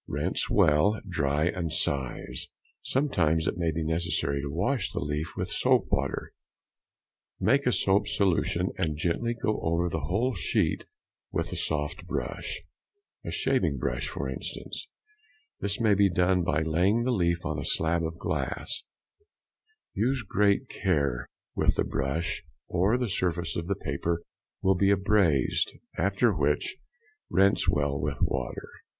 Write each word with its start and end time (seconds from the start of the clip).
Rinse 0.07 0.49
well, 0.49 0.99
dry, 1.07 1.45
and 1.45 1.71
size. 1.71 2.47
Sometimes 2.81 3.45
it 3.45 3.55
will 3.55 3.71
be 3.71 3.83
necessary 3.83 4.41
to 4.41 4.49
wash 4.49 4.91
the 4.91 4.99
leaf 4.99 5.33
with 5.37 5.51
soap 5.51 5.89
water. 5.91 6.33
Make 7.39 7.67
a 7.67 7.71
soap 7.71 8.07
solution, 8.07 8.71
and 8.79 8.97
gently 8.97 9.35
go 9.35 9.59
over 9.61 9.89
the 9.89 10.05
whole 10.05 10.33
sheet 10.33 10.85
with 11.31 11.51
a 11.51 11.55
soft 11.55 12.07
brush, 12.07 12.63
a 13.23 13.29
shaving 13.29 13.77
brush 13.77 14.07
for 14.07 14.27
instance; 14.27 14.87
this 15.59 15.79
may 15.79 15.93
be 15.93 16.09
done 16.09 16.41
by 16.43 16.63
laying 16.63 17.03
the 17.03 17.11
leaf 17.11 17.45
on 17.45 17.59
a 17.59 17.63
slab 17.63 18.03
of 18.03 18.17
glass: 18.17 18.81
use 19.93 20.23
great 20.23 20.67
care 20.67 21.27
with 21.53 21.73
|163| 21.73 21.75
the 21.75 21.83
brush, 21.83 22.43
or 22.67 22.97
the 22.97 23.07
surface 23.07 23.55
of 23.55 23.67
the 23.67 23.75
paper 23.75 24.23
will 24.63 24.73
be 24.73 24.89
abraised; 24.89 25.73
after 25.95 26.33
which, 26.33 26.77
rinse 27.29 27.69
well 27.69 27.99
with 28.01 28.17
water. 28.23 28.67